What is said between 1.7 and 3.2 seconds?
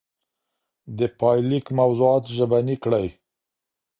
موضوعات ژبني کړئ.